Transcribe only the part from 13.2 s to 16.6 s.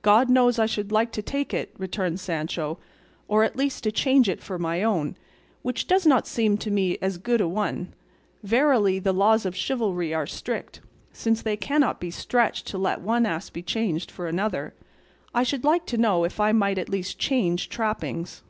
ass be changed for another; I should like to know if I